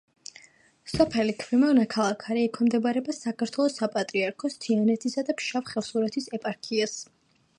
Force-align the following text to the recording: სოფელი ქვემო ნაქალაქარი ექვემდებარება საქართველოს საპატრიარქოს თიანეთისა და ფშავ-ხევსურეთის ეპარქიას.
სოფელი 0.91 1.35
ქვემო 1.43 1.67
ნაქალაქარი 1.79 2.45
ექვემდებარება 2.47 3.15
საქართველოს 3.17 3.77
საპატრიარქოს 3.81 4.57
თიანეთისა 4.65 5.27
და 5.29 5.39
ფშავ-ხევსურეთის 5.43 6.33
ეპარქიას. 6.39 6.99